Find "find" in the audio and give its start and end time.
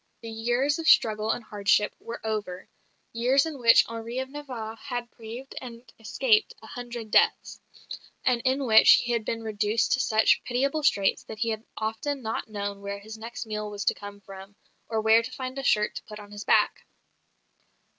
15.31-15.59